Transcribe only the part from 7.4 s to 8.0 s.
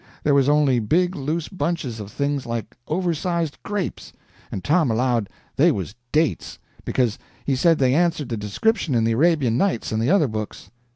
he said they